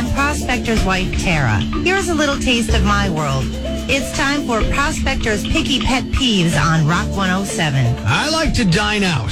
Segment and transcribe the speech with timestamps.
[0.00, 1.56] I'm Prospector's wife, Tara.
[1.84, 3.44] Here's a little taste of my world.
[3.86, 7.96] It's time for Prospector's Picky Pet Peeves on Rock 107.
[8.06, 9.30] I like to dine out.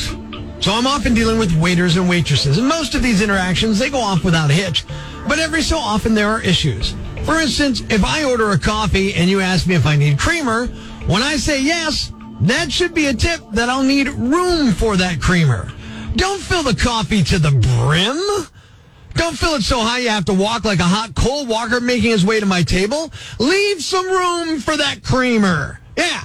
[0.61, 3.99] So I'm often dealing with waiters and waitresses, and most of these interactions, they go
[3.99, 4.85] off without a hitch.
[5.27, 6.95] But every so often there are issues.
[7.25, 10.67] For instance, if I order a coffee and you ask me if I need creamer,
[11.07, 12.13] when I say yes,
[12.43, 15.73] that should be a tip that I'll need room for that creamer.
[16.17, 18.49] Don't fill the coffee to the brim.
[19.19, 22.11] Don't fill it so high you have to walk like a hot coal walker making
[22.11, 23.13] his way to my table.
[23.41, 25.81] Leave some room for that creamer.
[25.97, 26.23] Yeah.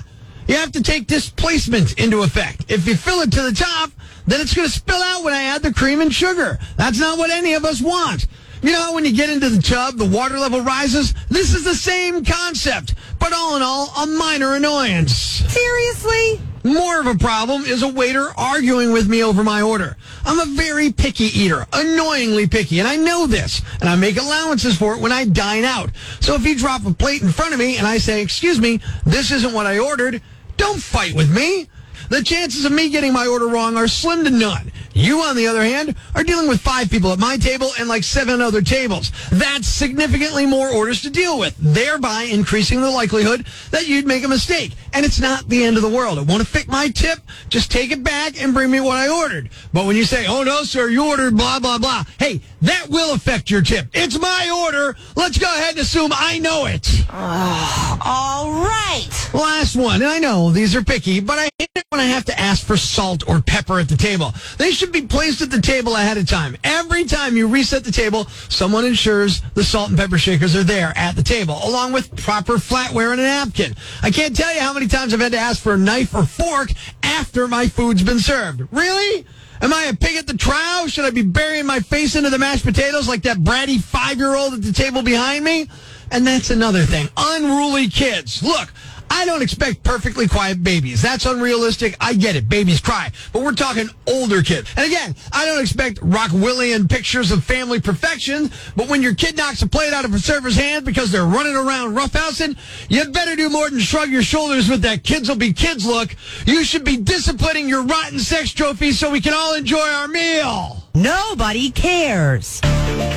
[0.47, 2.71] You have to take displacement into effect.
[2.71, 3.89] If you fill it to the top,
[4.27, 6.59] then it's going to spill out when I add the cream and sugar.
[6.77, 8.27] That's not what any of us want.
[8.61, 11.15] You know, when you get into the tub, the water level rises?
[11.29, 15.13] This is the same concept, but all in all, a minor annoyance.
[15.15, 16.39] Seriously?
[16.63, 19.97] More of a problem is a waiter arguing with me over my order.
[20.25, 24.77] I'm a very picky eater, annoyingly picky, and I know this, and I make allowances
[24.77, 25.89] for it when I dine out.
[26.21, 28.79] So if you drop a plate in front of me and I say, excuse me,
[29.05, 30.21] this isn't what I ordered,
[30.55, 31.67] don't fight with me.
[32.09, 34.71] The chances of me getting my order wrong are slim to none.
[34.93, 38.03] You, on the other hand, are dealing with five people at my table and like
[38.03, 39.11] seven other tables.
[39.31, 44.27] That's significantly more orders to deal with, thereby increasing the likelihood that you'd make a
[44.27, 44.73] mistake.
[44.93, 46.19] And it's not the end of the world.
[46.19, 47.19] It won't affect my tip.
[47.49, 49.49] Just take it back and bring me what I ordered.
[49.73, 53.13] But when you say, oh no, sir, you ordered blah, blah, blah, hey, that will
[53.13, 53.87] affect your tip.
[53.93, 54.95] It's my order.
[55.15, 57.05] Let's go ahead and assume I know it.
[57.11, 59.09] All right.
[59.33, 61.49] Last one, and I know these are picky, but I
[61.93, 64.33] when I have to ask for salt or pepper at the table.
[64.57, 66.57] They should be placed at the table ahead of time.
[66.63, 70.91] Every time you reset the table, someone ensures the salt and pepper shakers are there
[70.95, 73.75] at the table, along with proper flatware and a napkin.
[74.01, 76.25] I can't tell you how many times I've had to ask for a knife or
[76.25, 76.71] fork
[77.03, 78.63] after my food's been served.
[78.71, 79.27] Really?
[79.61, 80.89] Am I a pig at the trough?
[80.89, 84.35] Should I be burying my face into the mashed potatoes like that bratty five year
[84.35, 85.69] old at the table behind me?
[86.09, 87.07] And that's another thing.
[87.15, 88.41] Unruly kids.
[88.41, 88.73] Look,
[89.15, 90.99] I don't expect perfectly quiet babies.
[90.99, 91.95] That's unrealistic.
[92.01, 92.49] I get it.
[92.49, 93.11] Babies cry.
[93.31, 94.73] But we're talking older kids.
[94.75, 98.49] And again, I don't expect Rockwellian pictures of family perfection.
[98.75, 101.55] But when your kid knocks a plate out of a server's hand because they're running
[101.55, 102.57] around roughhousing,
[102.89, 106.15] you better do more than shrug your shoulders with that kids will be kids look.
[106.47, 110.83] You should be disciplining your rotten sex trophies so we can all enjoy our meal.
[110.95, 112.61] Nobody cares.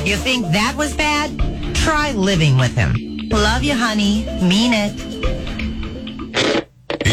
[0.05, 1.75] You think that was bad?
[1.75, 3.29] Try living with him.
[3.29, 4.25] Love you, honey.
[4.43, 5.16] Mean it.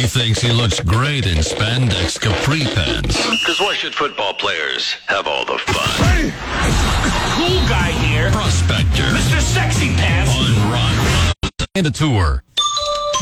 [0.04, 3.16] He thinks he looks great in spandex capri pants.
[3.40, 6.30] Because why should football players have all the fun?
[7.32, 8.30] Cool guy here.
[8.30, 9.40] Prospector Mr.
[9.40, 10.30] Sexy Pants.
[10.36, 12.44] on Rock and a tour.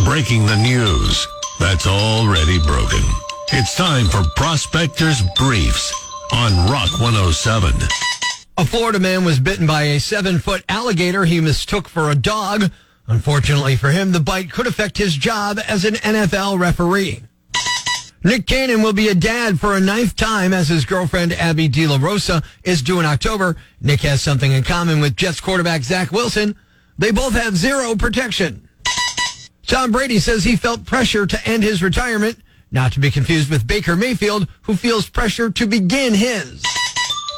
[0.05, 1.25] Breaking the news
[1.61, 3.05] that's already broken.
[3.53, 5.95] It's time for Prospector's Briefs
[6.33, 7.75] on Rock 107.
[8.59, 12.73] A Florida man was bitten by a seven foot alligator he mistook for a dog.
[13.13, 17.23] Unfortunately for him, the bite could affect his job as an NFL referee.
[18.25, 21.87] Nick Cannon will be a dad for a ninth time as his girlfriend Abby De
[21.87, 23.57] La Rosa is due in October.
[23.83, 26.57] Nick has something in common with Jets quarterback Zach Wilson.
[26.97, 28.67] They both have zero protection.
[29.67, 32.39] Tom Brady says he felt pressure to end his retirement,
[32.71, 36.63] not to be confused with Baker Mayfield, who feels pressure to begin his.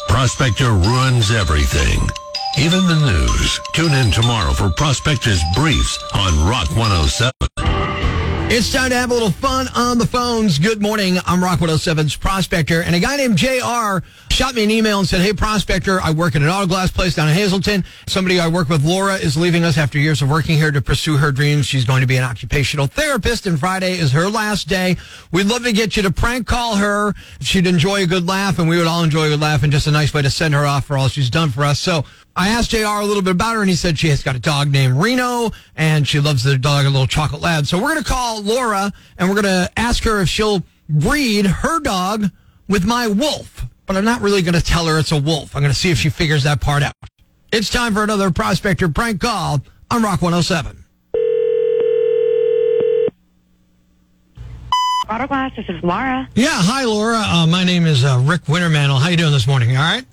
[0.09, 2.09] Prospector ruins everything,
[2.59, 3.61] even the news.
[3.73, 7.33] Tune in tomorrow for Prospector's Briefs on Rock 107.
[8.51, 10.59] It's time to have a little fun on the phones.
[10.59, 11.17] Good morning.
[11.27, 12.83] I'm Rock 107's Prospector.
[12.83, 13.99] And a guy named JR
[14.31, 17.17] shot me an email and said, Hey, Prospector, I work at an auto glass place
[17.17, 17.85] down in Hazleton.
[18.07, 21.17] Somebody I work with, Laura, is leaving us after years of working here to pursue
[21.17, 21.67] her dreams.
[21.67, 24.99] She's going to be an occupational therapist, and Friday is her last day.
[25.33, 27.15] We'd love to get you to prank call her.
[27.41, 29.87] She'd enjoy a good laugh, and we would all enjoy a good laugh, and just
[29.87, 31.81] a nice way to send her off for all she's done for us.
[31.81, 32.05] So
[32.37, 34.41] I asked JR a little bit about her, and he said she has got a
[34.41, 37.67] dog named Reno, and she loves the dog, a little chocolate lab.
[37.67, 41.47] So we're going to call Laura, and we're going to ask her if she'll breed
[41.47, 42.31] her dog
[42.69, 43.65] with my wolf.
[43.87, 45.55] But I'm not really going to tell her it's a wolf.
[45.55, 46.95] I'm going to see if she figures that part out.
[47.53, 49.61] It's time for another Prospector prank call
[49.91, 50.85] on Rock 107.
[55.09, 56.29] Auto Glass, this is Laura.
[56.35, 57.19] Yeah, hi, Laura.
[57.19, 58.99] Uh, my name is uh, Rick Wintermantle.
[59.01, 59.77] How you doing this morning?
[59.77, 60.05] All right?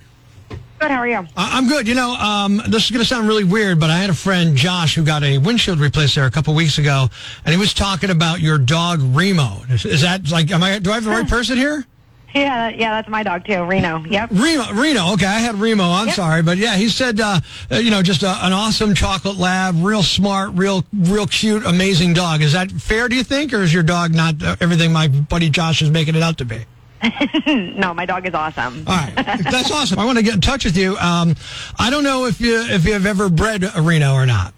[0.81, 1.27] Good, how are you?
[1.37, 1.87] I- I'm good.
[1.87, 4.55] You know, um, this is going to sound really weird, but I had a friend,
[4.57, 7.07] Josh, who got a windshield replaced there a couple weeks ago,
[7.45, 9.61] and he was talking about your dog Remo.
[9.69, 10.49] Is, is that like?
[10.49, 10.79] Am I?
[10.79, 11.85] Do I have the right person here?
[12.33, 14.03] Yeah, yeah, that's my dog too, Reno.
[14.05, 14.29] Yep.
[14.31, 14.73] Remo.
[14.73, 15.13] Reno.
[15.13, 15.83] Okay, I had Remo.
[15.83, 16.15] I'm Yep.
[16.15, 17.41] sorry, but yeah, he said, uh,
[17.71, 22.13] uh, you know, just a, an awesome chocolate lab, real smart, real, real cute, amazing
[22.15, 22.41] dog.
[22.41, 23.07] Is that fair?
[23.07, 26.15] Do you think, or is your dog not uh, everything my buddy Josh is making
[26.15, 26.65] it out to be?
[27.75, 28.83] no, my dog is awesome.
[28.87, 29.99] All right, that's awesome.
[29.99, 30.97] I want to get in touch with you.
[30.97, 31.35] Um,
[31.79, 34.53] I don't know if you if you have ever bred a Reno or not.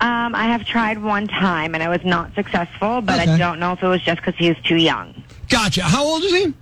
[0.00, 3.32] Um, I have tried one time and I was not successful, but Okay.
[3.32, 5.24] I don't know if it was just because he was too young.
[5.48, 5.82] Gotcha.
[5.82, 6.54] How old is he?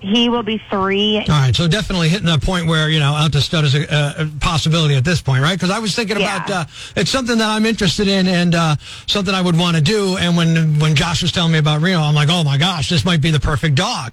[0.00, 1.18] He will be three.
[1.18, 3.82] All right, so definitely hitting that point where you know out to stud is a,
[4.18, 5.54] a possibility at this point, right?
[5.58, 6.36] Because I was thinking Yeah.
[6.44, 6.64] about uh,
[6.96, 10.16] it's something that I'm interested in and uh, something I would want to do.
[10.16, 13.04] And when when Josh was telling me about Reno, I'm like, oh my gosh, this
[13.04, 14.12] might be the perfect dog.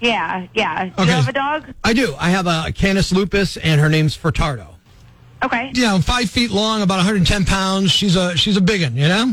[0.00, 0.86] Yeah, yeah.
[0.86, 1.04] Do Okay.
[1.10, 1.74] you have a dog?
[1.84, 2.14] I do.
[2.18, 4.76] I have a Canis lupus, and her name's Furtado.
[5.42, 5.70] Okay.
[5.74, 7.90] You know, five feet long, about 110 pounds.
[7.90, 9.32] She's a she's a big one, you know.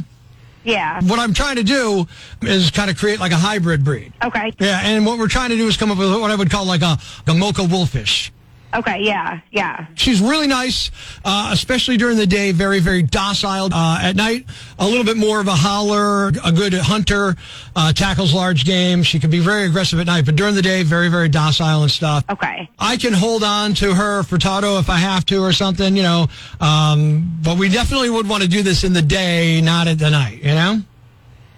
[0.66, 1.00] Yeah.
[1.04, 2.08] What I'm trying to do
[2.42, 4.12] is kind of create like a hybrid breed.
[4.24, 4.52] Okay.
[4.60, 6.66] Yeah, and what we're trying to do is come up with what I would call
[6.66, 6.98] like a,
[7.28, 8.32] a mocha wolfish.
[8.76, 9.04] Okay.
[9.04, 9.40] Yeah.
[9.52, 9.88] Yeah.
[9.96, 10.92] She's really nice,
[11.24, 12.52] uh, especially during the day.
[12.52, 13.70] Very, very docile.
[13.74, 14.46] Uh, at night,
[14.78, 17.36] a little bit more of a howler, a good hunter,
[17.76, 19.04] uh, tackles large game.
[19.04, 21.92] She can be very aggressive at night, but during the day, very, very docile and
[21.92, 22.26] stuff.
[22.30, 22.70] Okay.
[22.78, 26.04] I can hold on to her for Tato if I have to or something, you
[26.04, 26.28] know.
[26.60, 30.10] Um, but we definitely would want to do this in the day, not at the
[30.10, 30.82] night, you know.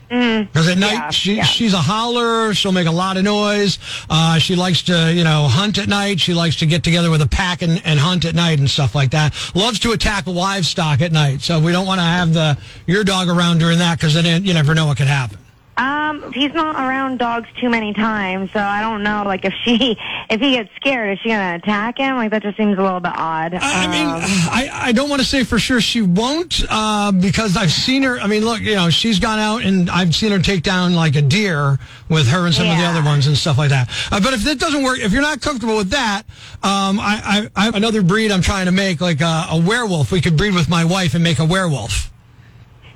[0.10, 1.44] Because at night yeah, she, yeah.
[1.44, 2.54] she's a howler.
[2.54, 3.78] She'll make a lot of noise.
[4.10, 6.20] Uh, she likes to, you know, hunt at night.
[6.20, 8.96] She likes to get together with a pack and, and hunt at night and stuff
[8.96, 9.34] like that.
[9.54, 11.42] Loves to attack livestock at night.
[11.42, 14.54] So we don't want to have the your dog around during that because then you
[14.54, 15.40] never know what could happen.
[15.78, 19.24] Um, he's not around dogs too many times, so I don't know.
[19.26, 19.96] Like if she,
[20.30, 22.16] if he gets scared, is she gonna attack him?
[22.16, 23.54] Like that just seems a little bit odd.
[23.54, 27.12] I I mean, Um, I, I don't want to say for sure she won't uh,
[27.12, 28.20] because I've seen her.
[28.20, 31.16] I mean, look, you know, she's gone out and I've seen her take down like
[31.16, 31.78] a deer
[32.10, 33.90] with her and some of the other ones and stuff like that.
[34.12, 36.24] Uh, but if that doesn't work, if you're not comfortable with that,
[36.64, 40.12] um, I, I, I another breed I'm trying to make, like a, a werewolf.
[40.12, 42.12] We could breed with my wife and make a werewolf.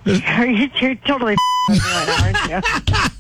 [0.06, 1.36] You're, you're totally
[1.70, 2.62] right aren't you?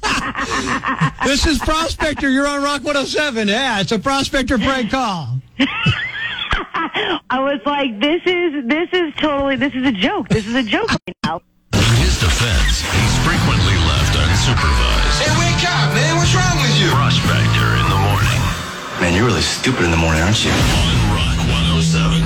[1.25, 2.29] This is Prospector.
[2.29, 3.47] You're on Rock 107.
[3.47, 5.39] Yeah, it's a Prospector prank call.
[7.29, 10.29] I was like, this is this is totally this is a joke.
[10.29, 11.41] This is a joke right now.
[11.73, 15.21] In his defense, he's frequently left unsupervised.
[15.21, 16.17] Hey, wake up, man.
[16.17, 16.89] What's wrong with you?
[16.89, 18.41] Prospector in the morning
[19.01, 20.51] Man, you're really stupid in the morning, aren't you?
[20.51, 22.20] on Rock 107.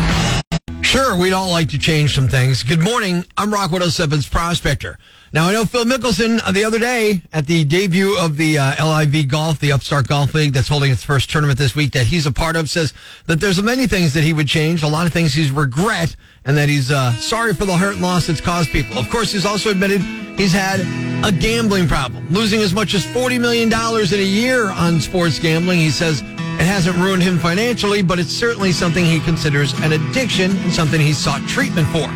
[0.95, 2.63] Sure, we'd all like to change some things.
[2.63, 3.25] Good morning.
[3.36, 4.97] I'm Rock 107's Prospector.
[5.33, 8.81] Now, I know Phil Mickelson uh, the other day at the debut of the uh,
[8.81, 12.25] LIV Golf, the Upstart Golf League that's holding its first tournament this week that he's
[12.25, 12.94] a part of, says
[13.25, 16.15] that there's many things that he would change, a lot of things he's regret,
[16.45, 18.98] and that he's uh, sorry for the hurt and loss it's caused people.
[18.98, 20.00] Of course, he's also admitted
[20.38, 20.80] he's had
[21.25, 25.80] a gambling problem, losing as much as $40 million in a year on sports gambling.
[25.80, 26.24] He says
[26.60, 31.02] it hasn't ruined him financially, but it's certainly something he considers an addiction and something
[31.02, 32.07] he sought treatment for.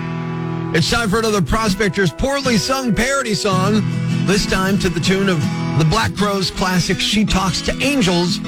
[0.75, 3.81] It's time for another Prospector's poorly sung parody song,
[4.25, 5.39] this time to the tune of
[5.77, 8.39] the Black Crowes classic She Talks to Angels.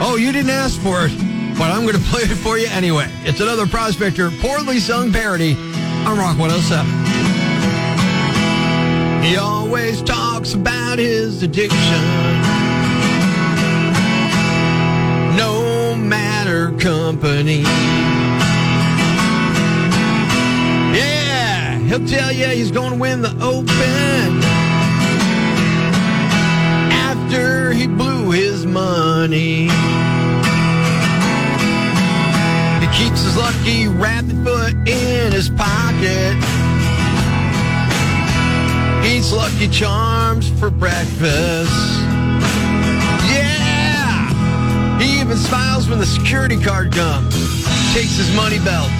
[0.00, 1.12] Oh, you didn't ask for it,
[1.58, 3.06] but I'm going to play it for you anyway.
[3.24, 5.54] It's another Prospector poorly sung parody
[6.06, 6.86] on Rock 107.
[9.22, 12.47] He always talks about his addiction.
[16.72, 17.62] Company.
[20.94, 24.42] Yeah, he'll tell you he's going to win the Open
[26.92, 29.68] after he blew his money.
[32.80, 36.36] He keeps his lucky rabbit foot in his pocket.
[39.06, 42.17] Eats Lucky Charms for breakfast.
[45.88, 47.34] When the security card comes.
[47.94, 48.90] Takes his money belt.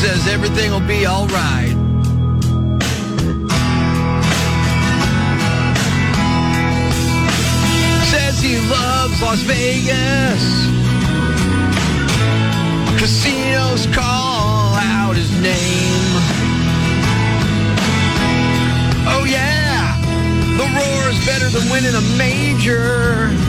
[0.00, 1.74] Says everything will be all right.
[8.10, 10.42] Says he loves Las Vegas.
[12.98, 16.14] Casinos call out his name.
[19.06, 19.98] Oh yeah,
[20.56, 23.43] the roar is better than winning a major.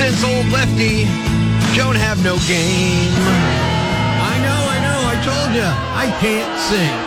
[0.00, 1.04] Since old lefty
[1.76, 3.12] don't have no game.
[4.24, 7.04] I know, I know, I told you, I can't sing.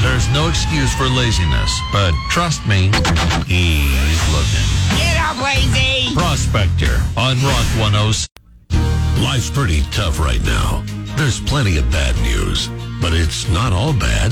[0.00, 2.92] There's no excuse for laziness, but trust me,
[3.50, 4.68] he's looking.
[5.02, 6.14] Get up, lazy!
[6.14, 9.24] Prospector on Rock 107.
[9.24, 10.84] Life's pretty tough right now.
[11.16, 12.68] There's plenty of bad news,
[13.02, 14.30] but it's not all bad.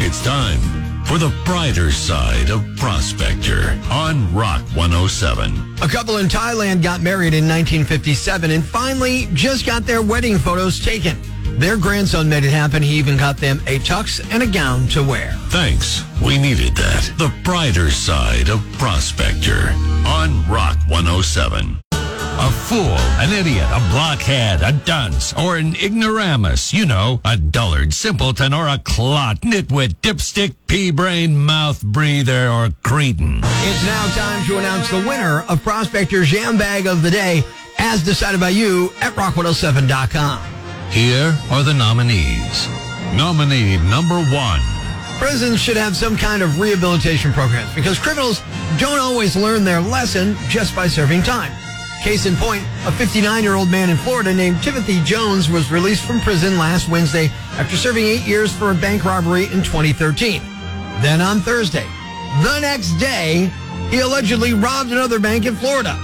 [0.00, 0.81] It's time
[1.12, 5.76] for the brighter side of Prospector on Rock 107.
[5.82, 10.82] A couple in Thailand got married in 1957 and finally just got their wedding photos
[10.82, 11.18] taken.
[11.58, 12.82] Their grandson made it happen.
[12.82, 15.32] He even got them a tux and a gown to wear.
[15.48, 16.02] Thanks.
[16.24, 17.12] We needed that.
[17.18, 19.68] The brighter side of Prospector
[20.06, 21.91] on Rock 107.
[22.42, 26.72] A fool, an idiot, a blockhead, a dunce, or an ignoramus.
[26.72, 33.38] You know, a dullard, simpleton, or a clot, nitwit, dipstick, pea-brain, mouth breather, or cretin.
[33.44, 37.44] It's now time to announce the winner of Prospector's Jam Bag of the Day,
[37.78, 40.42] as decided by you at rock107.com.
[40.90, 42.66] Here are the nominees.
[43.14, 44.60] Nominee number one.
[45.20, 48.42] Prisons should have some kind of rehabilitation programs because criminals
[48.78, 51.52] don't always learn their lesson just by serving time.
[52.02, 56.04] Case in point, a 59 year old man in Florida named Timothy Jones was released
[56.04, 60.42] from prison last Wednesday after serving eight years for a bank robbery in 2013.
[61.00, 61.86] Then on Thursday,
[62.42, 63.52] the next day,
[63.88, 65.94] he allegedly robbed another bank in Florida.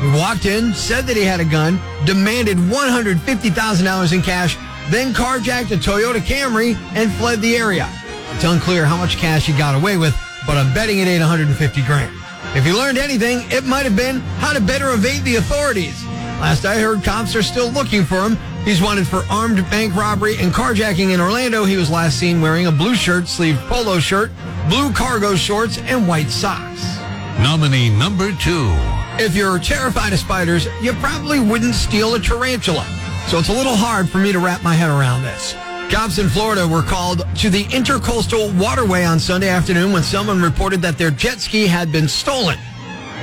[0.00, 4.56] He walked in, said that he had a gun, demanded $150,000 in cash,
[4.90, 7.88] then carjacked a Toyota Camry and fled the area.
[8.34, 11.82] It's unclear how much cash he got away with, but I'm betting it ain't 150
[11.82, 12.14] grand.
[12.54, 16.04] If you learned anything, it might have been how to better evade the authorities.
[16.40, 18.36] Last I heard, cops are still looking for him.
[18.64, 21.64] He's wanted for armed bank robbery and carjacking in Orlando.
[21.64, 24.30] He was last seen wearing a blue shirt sleeved polo shirt,
[24.68, 26.98] blue cargo shorts, and white socks.
[27.40, 28.72] Nominee number two.
[29.20, 32.86] If you're terrified of spiders, you probably wouldn't steal a tarantula.
[33.28, 35.54] So it's a little hard for me to wrap my head around this.
[35.90, 40.82] Cops in Florida were called to the intercoastal waterway on Sunday afternoon when someone reported
[40.82, 42.58] that their jet ski had been stolen.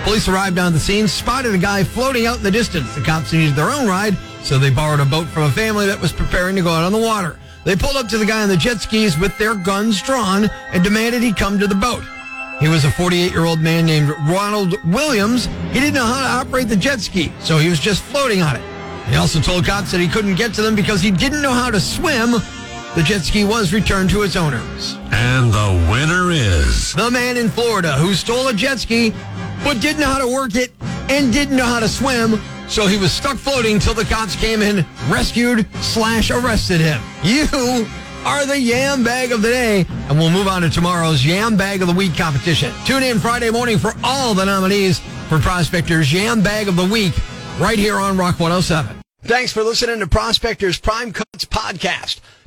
[0.03, 2.93] Police arrived on the scene, spotted a guy floating out in the distance.
[2.95, 6.01] The cops needed their own ride, so they borrowed a boat from a family that
[6.01, 7.39] was preparing to go out on the water.
[7.65, 10.83] They pulled up to the guy on the jet skis with their guns drawn and
[10.83, 12.03] demanded he come to the boat.
[12.59, 15.45] He was a 48 year old man named Ronald Williams.
[15.71, 18.55] He didn't know how to operate the jet ski, so he was just floating on
[18.55, 18.63] it.
[19.07, 21.69] He also told cops that he couldn't get to them because he didn't know how
[21.69, 22.35] to swim.
[22.95, 24.95] The jet ski was returned to its owners.
[25.11, 26.93] And the winner is.
[26.93, 29.13] The man in Florida who stole a jet ski
[29.65, 30.71] but didn't know how to work it
[31.09, 34.61] and didn't know how to swim, so he was stuck floating till the cops came
[34.61, 37.01] in, rescued slash arrested him.
[37.21, 37.47] You
[38.23, 41.81] are the Yam Bag of the Day, and we'll move on to tomorrow's Yam Bag
[41.81, 42.73] of the Week competition.
[42.85, 47.13] Tune in Friday morning for all the nominees for Prospector's Yam Bag of the Week
[47.59, 49.01] right here on Rock 107.
[49.23, 52.21] Thanks for listening to Prospector's Prime Cuts podcast.